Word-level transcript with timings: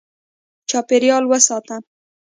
چاپېریال 0.69 1.23
وساته. 1.31 1.75